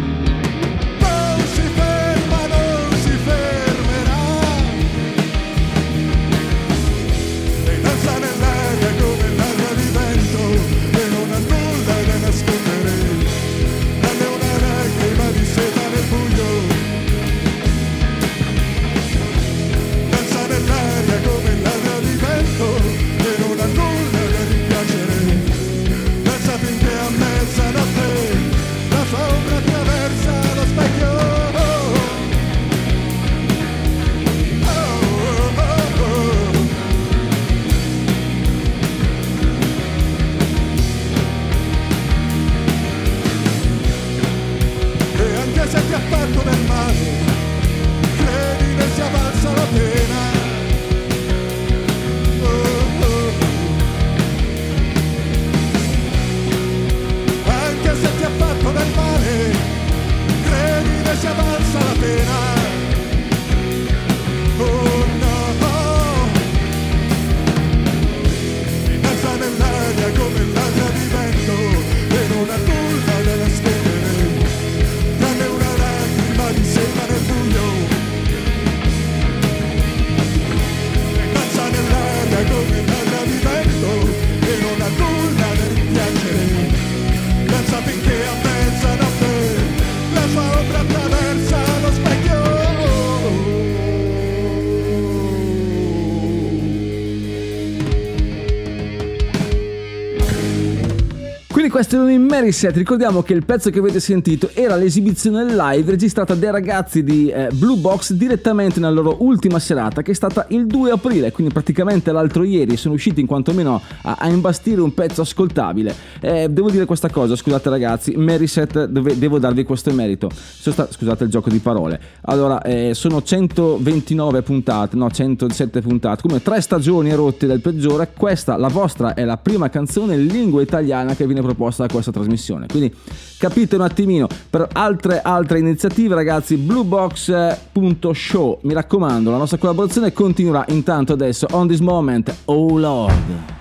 questo 101.78 101.94
è 101.94 102.00
un 102.00 102.10
in 102.10 102.22
Meriset, 102.24 102.74
ricordiamo 102.74 103.22
che 103.22 103.34
il 103.34 103.44
pezzo 103.44 103.70
che 103.70 103.78
avete 103.78 104.00
sentito 104.00 104.50
era 104.52 104.74
l'esibizione 104.74 105.44
live 105.44 105.92
registrata 105.92 106.34
dai 106.34 106.50
ragazzi 106.50 107.04
di 107.04 107.28
eh, 107.28 107.50
Blue 107.52 107.76
Box 107.76 108.14
direttamente 108.14 108.80
nella 108.80 109.00
loro 109.00 109.18
ultima 109.20 109.60
serata 109.60 110.02
che 110.02 110.10
è 110.10 110.14
stata 110.14 110.46
il 110.48 110.66
2 110.66 110.90
aprile, 110.90 111.30
quindi 111.30 111.52
praticamente 111.52 112.10
l'altro 112.10 112.42
ieri 112.42 112.76
sono 112.76 112.94
usciti 112.94 113.20
in 113.20 113.28
quantomeno 113.28 113.80
a, 114.02 114.16
a 114.18 114.28
imbastire 114.28 114.80
un 114.80 114.92
pezzo 114.92 115.20
ascoltabile. 115.20 115.94
Eh, 116.18 116.48
devo 116.50 116.68
dire 116.68 116.84
questa 116.84 117.10
cosa, 117.10 117.36
scusate 117.36 117.70
ragazzi, 117.70 118.16
Meriset 118.16 118.86
dove, 118.86 119.16
devo 119.16 119.38
darvi 119.38 119.62
questo 119.62 119.92
merito, 119.92 120.32
sta- 120.34 120.88
scusate 120.90 121.22
il 121.22 121.30
gioco 121.30 121.48
di 121.48 121.60
parole. 121.60 122.00
Allora, 122.22 122.60
eh, 122.62 122.90
sono 122.94 123.22
129 123.22 124.42
puntate, 124.42 124.96
no 124.96 125.08
107 125.08 125.80
puntate, 125.82 126.22
come 126.22 126.42
tre 126.42 126.60
stagioni 126.60 127.14
rotte 127.14 127.46
del 127.46 127.60
peggiore, 127.60 128.10
questa, 128.16 128.56
la 128.56 128.66
vostra, 128.66 129.14
è 129.14 129.24
la 129.24 129.36
prima 129.36 129.70
canzone 129.70 130.16
in 130.16 130.26
lingua 130.26 130.60
italiana 130.60 131.14
che 131.14 131.24
viene 131.24 131.40
proposta 131.40 131.66
da 131.76 131.88
questa 131.88 132.10
trasmissione. 132.10 132.66
Quindi 132.66 132.92
capite 133.38 133.76
un 133.76 133.82
attimino, 133.82 134.26
per 134.48 134.68
altre, 134.72 135.20
altre 135.22 135.58
iniziative 135.58 136.14
ragazzi, 136.14 136.56
bluebox.show, 136.56 138.60
mi 138.62 138.72
raccomando, 138.72 139.30
la 139.30 139.38
nostra 139.38 139.58
collaborazione 139.58 140.12
continuerà 140.12 140.64
intanto 140.68 141.12
adesso, 141.12 141.46
on 141.52 141.68
this 141.68 141.80
moment, 141.80 142.34
oh 142.46 142.78
lord. 142.78 143.57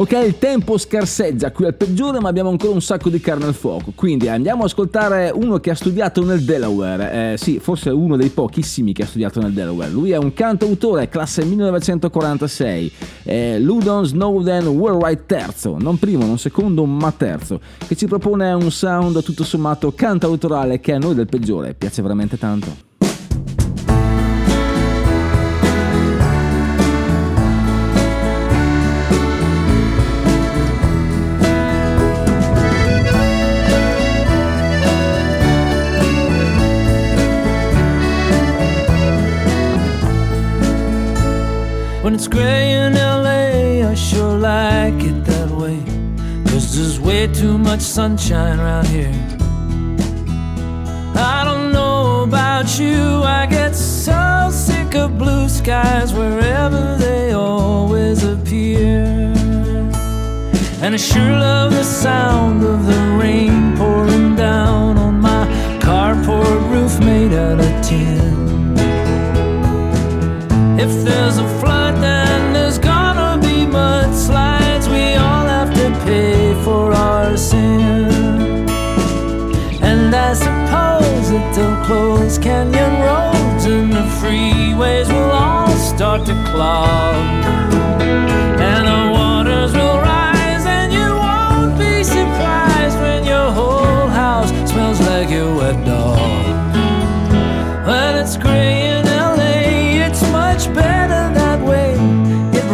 Ok, 0.00 0.12
il 0.12 0.38
tempo 0.38 0.78
scarseggia 0.78 1.52
qui 1.52 1.66
al 1.66 1.74
peggiore, 1.74 2.20
ma 2.20 2.30
abbiamo 2.30 2.48
ancora 2.48 2.72
un 2.72 2.80
sacco 2.80 3.10
di 3.10 3.20
carne 3.20 3.44
al 3.44 3.52
fuoco. 3.52 3.92
Quindi 3.94 4.30
andiamo 4.30 4.62
a 4.62 4.64
ascoltare 4.64 5.30
uno 5.30 5.58
che 5.58 5.68
ha 5.68 5.74
studiato 5.74 6.24
nel 6.24 6.40
Delaware. 6.40 7.32
Eh, 7.32 7.36
sì, 7.36 7.58
forse 7.58 7.90
uno 7.90 8.16
dei 8.16 8.30
pochissimi 8.30 8.94
che 8.94 9.02
ha 9.02 9.06
studiato 9.06 9.42
nel 9.42 9.52
Delaware. 9.52 9.90
Lui 9.90 10.12
è 10.12 10.16
un 10.16 10.32
cantautore, 10.32 11.10
classe 11.10 11.44
1946. 11.44 12.92
È 13.24 13.58
Ludon 13.58 14.06
Snowden 14.06 14.68
Worldwide 14.68 15.26
terzo, 15.26 15.76
non 15.78 15.98
primo, 15.98 16.24
non 16.24 16.38
secondo, 16.38 16.86
ma 16.86 17.12
terzo, 17.12 17.60
che 17.86 17.94
ci 17.94 18.06
propone 18.06 18.54
un 18.54 18.70
sound 18.70 19.22
tutto 19.22 19.44
sommato 19.44 19.92
cantautorale 19.92 20.80
che 20.80 20.94
a 20.94 20.98
noi 20.98 21.14
del 21.14 21.26
peggiore 21.26 21.74
piace 21.74 22.00
veramente 22.00 22.38
tanto. 22.38 22.89
It's 42.20 42.28
gray 42.28 42.72
in 42.72 42.92
LA, 42.96 43.90
I 43.90 43.94
sure 43.94 44.36
like 44.36 45.02
it 45.02 45.24
that 45.24 45.50
way. 45.50 45.82
Cause 46.50 46.76
there's 46.76 47.00
way 47.00 47.26
too 47.28 47.56
much 47.56 47.80
sunshine 47.80 48.60
around 48.60 48.88
here. 48.88 49.14
I 51.16 51.44
don't 51.46 51.72
know 51.72 52.24
about 52.24 52.78
you, 52.78 53.22
I 53.22 53.46
get 53.46 53.74
so 53.74 54.50
sick 54.52 54.94
of 54.94 55.16
blue 55.16 55.48
skies 55.48 56.12
wherever 56.12 56.98
they 56.98 57.32
always 57.32 58.22
appear. 58.22 59.32
And 60.82 60.94
I 60.94 60.98
sure 60.98 61.32
love 61.48 61.72
the 61.72 61.84
sound 61.84 62.62
of 62.62 62.84
the 62.84 63.00
rain 63.18 63.74
pouring 63.78 64.36
down 64.36 64.98
on 64.98 65.22
my 65.22 65.46
carport 65.80 66.70
roof 66.70 67.00
made 67.00 67.32
out 67.32 67.60
of 67.60 67.82
tin. 67.82 68.59
If 70.82 71.04
there's 71.04 71.36
a 71.36 71.46
flood, 71.60 71.96
then 71.96 72.54
there's 72.54 72.78
gonna 72.78 73.38
be 73.38 73.66
mudslides. 73.66 74.88
We 74.88 75.14
all 75.14 75.46
have 75.56 75.74
to 75.74 75.90
pay 76.06 76.54
for 76.64 76.94
our 76.94 77.36
sin. 77.36 78.66
And 79.82 80.14
I 80.14 80.32
suppose 80.32 81.26
that 81.32 81.54
they'll 81.54 81.84
close 81.84 82.38
canyon 82.38 82.94
roads 83.08 83.66
and 83.66 83.92
the 83.92 84.06
freeways 84.20 85.08
will 85.12 85.30
all 85.30 85.68
start 85.76 86.24
to 86.24 86.34
clog. 86.50 87.26
And 88.70 88.88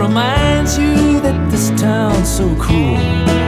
reminds 0.06 0.78
you 0.78 1.20
that 1.20 1.50
this 1.50 1.70
town's 1.80 2.28
so 2.28 2.46
cool. 2.60 3.45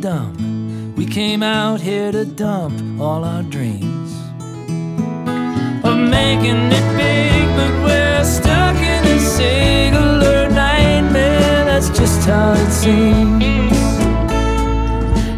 Dump. 0.00 0.40
We 0.96 1.04
came 1.04 1.42
out 1.42 1.80
here 1.80 2.10
to 2.10 2.24
dump 2.24 3.00
all 3.00 3.22
our 3.22 3.42
dreams 3.42 4.10
of 5.84 5.96
making 5.98 6.72
it 6.72 6.86
big, 6.96 7.46
but 7.56 7.72
we're 7.84 8.24
stuck 8.24 8.76
in 8.76 9.04
a 9.04 9.20
singular 9.20 10.48
nightmare. 10.48 11.64
That's 11.66 11.90
just 11.90 12.26
how 12.26 12.52
it 12.52 12.70
seems. 12.70 13.76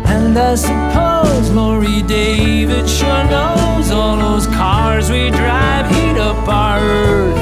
And 0.08 0.38
I 0.38 0.54
suppose 0.54 1.50
Lori 1.50 2.02
David 2.02 2.88
sure 2.88 3.24
knows 3.24 3.90
all 3.90 4.16
those 4.16 4.46
cars 4.46 5.10
we 5.10 5.30
drive 5.30 5.88
heat 5.94 6.18
up 6.18 6.48
our 6.48 6.78
earth 6.78 7.36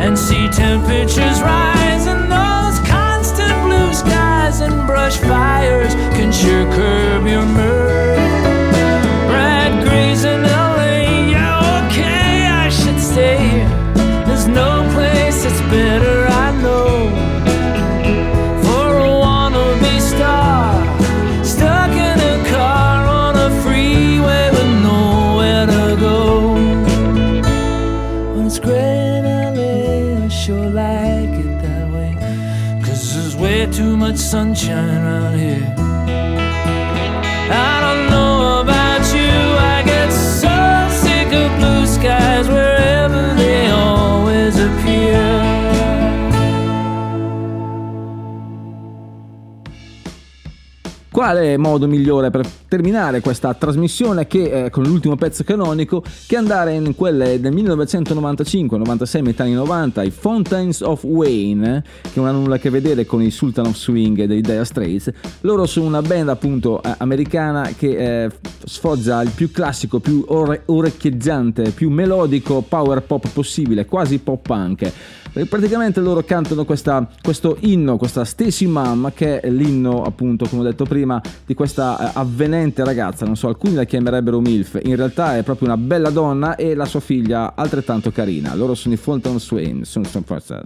and 0.00 0.18
see 0.18 0.48
temperatures 0.48 1.23
sunshine 34.34 34.90
around 35.00 35.38
here. 35.38 35.72
I 37.48 37.74
don't 37.84 38.10
know 38.10 38.62
about 38.62 39.02
you, 39.14 39.30
I 39.74 39.82
get 39.86 40.10
so 40.10 40.56
sick 41.02 41.32
of 41.32 41.48
blue 41.58 41.86
skies 41.86 42.48
wherever 42.48 43.22
they 43.36 43.70
always 43.70 44.58
appear. 44.58 45.22
Quale 51.12 51.56
modo 51.56 51.86
migliore 51.86 52.30
per 52.30 52.42
terminare 52.74 53.20
questa 53.20 53.54
trasmissione 53.54 54.26
che 54.26 54.64
eh, 54.64 54.70
con 54.70 54.82
l'ultimo 54.82 55.14
pezzo 55.14 55.44
canonico 55.44 56.02
che 56.26 56.36
andare 56.36 56.74
in 56.74 56.96
quelle 56.96 57.38
del 57.38 57.52
1995, 57.52 58.78
96, 58.78 59.22
metà 59.22 59.44
anni 59.44 59.52
90, 59.52 60.02
i 60.02 60.10
Fountains 60.10 60.80
of 60.80 61.04
Wayne, 61.04 61.84
che 62.02 62.10
non 62.14 62.26
hanno 62.26 62.40
nulla 62.40 62.56
a 62.56 62.58
che 62.58 62.70
vedere 62.70 63.06
con 63.06 63.22
i 63.22 63.30
Sultan 63.30 63.66
of 63.66 63.76
Swing 63.76 64.24
dei 64.24 64.40
Dire 64.40 64.64
Straits. 64.64 65.12
Loro 65.42 65.66
sono 65.66 65.86
una 65.86 66.02
band 66.02 66.30
appunto 66.30 66.80
americana 66.98 67.70
che 67.78 68.24
eh, 68.24 68.30
sfoggia 68.64 69.22
il 69.22 69.30
più 69.32 69.52
classico, 69.52 70.00
più 70.00 70.24
ore- 70.26 70.62
orecchieggiante, 70.66 71.70
più 71.70 71.90
melodico 71.90 72.64
power 72.68 73.02
pop 73.02 73.28
possibile, 73.32 73.84
quasi 73.84 74.18
pop 74.18 74.44
punk. 74.44 74.92
Praticamente 75.48 76.00
loro 76.00 76.22
cantano 76.22 76.64
questa- 76.64 77.08
questo 77.20 77.56
inno, 77.60 77.96
questa 77.96 78.24
Stacy 78.24 78.66
Mom, 78.66 79.12
che 79.12 79.40
è 79.40 79.50
l'inno 79.50 80.04
appunto, 80.04 80.46
come 80.46 80.62
ho 80.62 80.64
detto 80.64 80.84
prima, 80.84 81.20
di 81.44 81.54
questa 81.54 81.98
eh, 81.98 82.10
avvenente 82.14 82.84
ragazza, 82.84 83.26
non 83.26 83.34
so, 83.36 83.48
alcuni 83.48 83.74
la 83.74 83.84
chiamerebbero 83.84 84.38
MILF, 84.40 84.78
in 84.84 84.94
realtà 84.94 85.36
è 85.36 85.42
proprio 85.42 85.66
una 85.68 85.76
bella 85.76 86.10
donna 86.10 86.54
e 86.54 86.74
la 86.74 86.84
sua 86.84 87.00
figlia 87.00 87.54
altrettanto 87.56 88.12
carina. 88.12 88.54
Loro 88.54 88.74
sono 88.74 88.94
i 88.94 88.96
Fountain 88.96 89.40
Swain, 89.40 89.84
sono, 89.84 90.04
sono 90.04 90.24
forza. 90.24 90.62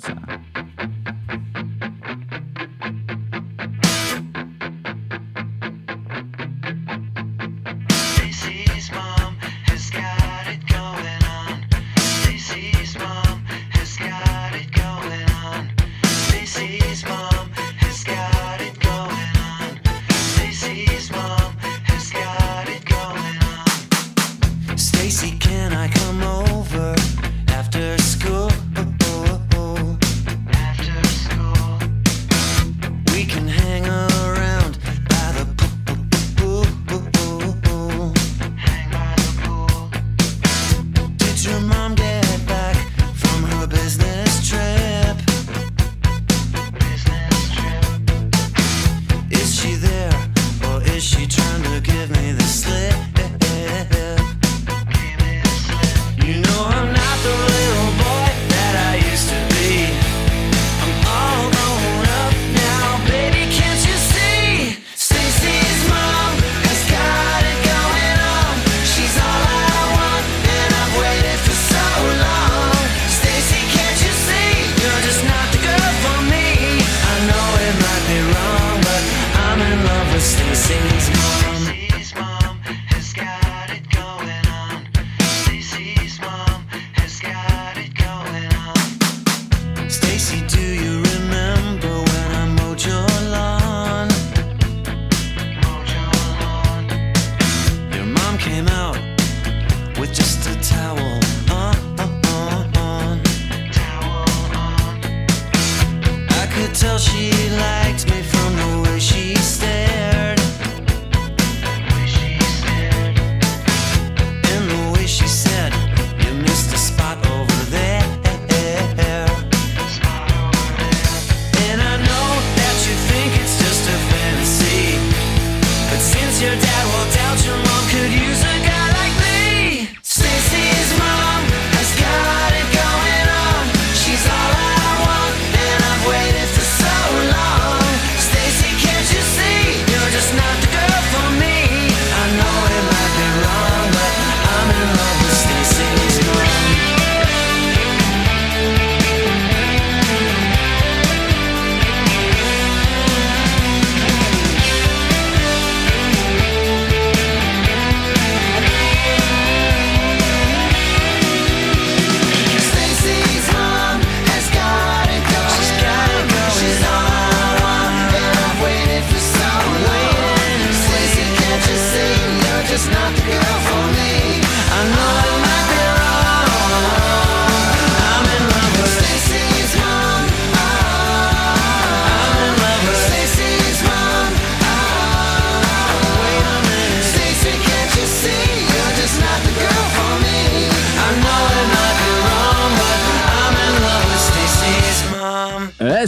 Justin 80.18 80.52
sings. 80.52 81.47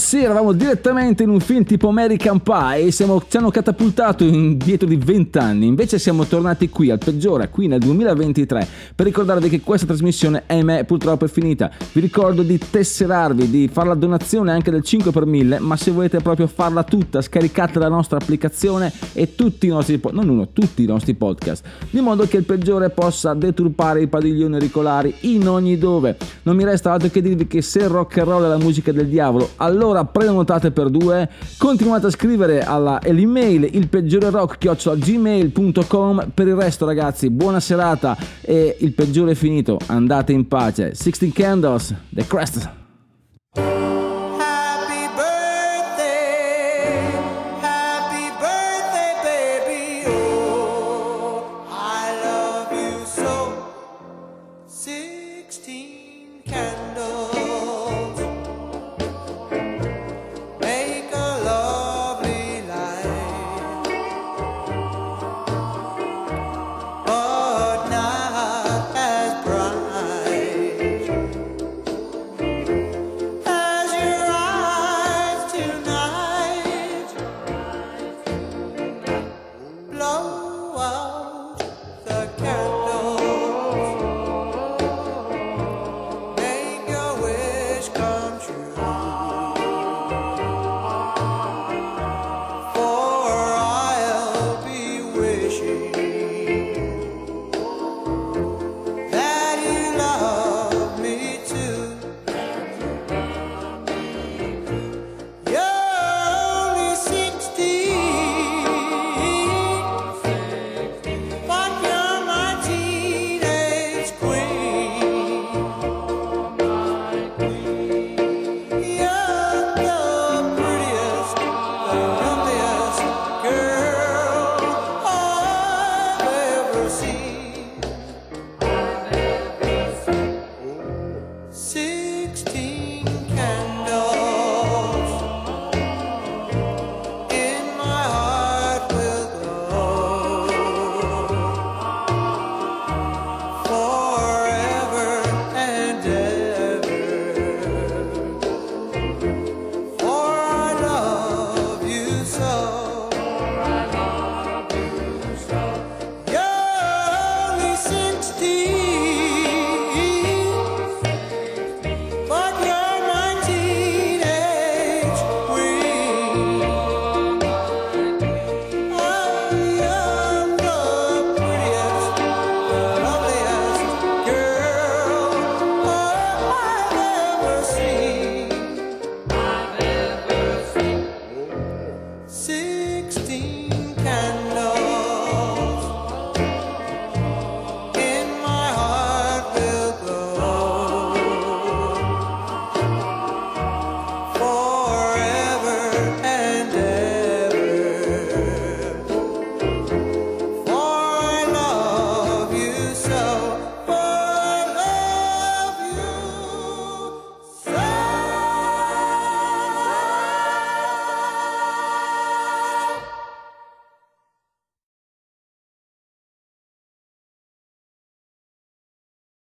Sì, 0.01 0.22
eravamo 0.22 0.53
direttamente 0.53 1.22
in 1.22 1.28
un 1.28 1.40
film 1.40 1.62
tipo 1.62 1.88
American 1.88 2.40
Pie 2.40 2.90
siamo- 2.90 3.22
ci 3.28 3.36
hanno 3.36 3.51
catapultato 3.51 4.24
indietro 4.24 4.88
di 4.88 4.96
20 4.96 5.38
anni. 5.38 5.66
Invece 5.66 5.98
siamo 5.98 6.24
tornati 6.24 6.70
qui 6.70 6.90
al 6.90 6.98
peggiore, 6.98 7.51
qui 7.51 7.66
nel 7.68 7.80
2023, 7.80 8.66
per 8.94 9.07
ricordarvi 9.07 9.51
che 9.51 9.61
questa 9.61 9.86
trasmissione, 9.86 10.44
ahimè, 10.46 10.84
purtroppo 10.84 11.26
è 11.26 11.28
finita. 11.28 11.70
Vi 11.92 12.01
ricordo 12.01 12.42
di 12.42 12.59
tesserarvi, 12.59 13.51
di 13.51 13.68
fare 13.70 13.88
la 13.88 13.94
donazione 13.94 14.53
anche 14.53 14.70
del 14.70 14.82
5 14.82 15.11
per 15.12 15.26
1000, 15.26 15.59
ma 15.59 15.76
se 15.76 15.90
volete 15.90 16.18
proprio 16.20 16.46
farla 16.46 16.82
tutta, 16.82 17.20
scaricate 17.20 17.78
la 17.78 17.88
nostra 17.88 18.16
applicazione 18.16 18.90
e 19.12 19.34
tutti 19.34 19.66
i 19.66 19.68
nostri, 19.68 20.01
non 20.12 20.28
uno, 20.30 20.48
tutti 20.53 20.82
i 20.82 20.86
nostri 20.86 21.14
podcast, 21.14 21.62
di 21.90 22.01
modo 22.01 22.26
che 22.26 22.38
il 22.38 22.44
peggiore 22.44 22.88
possa 22.88 23.34
deturpare 23.34 24.01
i 24.01 24.07
padiglioni 24.07 24.55
auricolari 24.55 25.14
in 25.20 25.46
ogni 25.46 25.76
dove. 25.76 26.16
Non 26.44 26.57
mi 26.57 26.64
resta 26.64 26.90
altro 26.90 27.11
che 27.11 27.20
dirvi 27.20 27.46
che 27.46 27.61
se 27.61 27.80
il 27.80 27.88
rock 27.88 28.16
and 28.16 28.28
roll 28.28 28.44
è 28.44 28.48
la 28.48 28.57
musica 28.57 28.92
del 28.92 29.07
diavolo, 29.07 29.51
allora 29.57 29.89
prenotate 30.05 30.70
per 30.70 30.88
due, 30.88 31.28
continuate 31.59 32.07
a 32.07 32.11
scrivere 32.11 32.62
all'email 32.62 33.68
il 33.72 33.88
peggiore 33.88 34.30
rock 34.30 34.59
gmail.com 34.59 36.30
per 36.32 36.47
il 36.47 36.55
resto 36.55 36.86
ragazzi 36.86 37.30
buona 37.30 37.61
serata 37.61 38.16
e 38.41 38.76
il 38.80 38.93
peggiore 38.93 39.32
è 39.32 39.34
finito. 39.34 39.78
Andate 39.86 40.32
in 40.32 40.47
pace. 40.49 40.95
16 40.95 41.32
candles 41.32 41.95
the 42.11 42.26
crest 42.26 42.68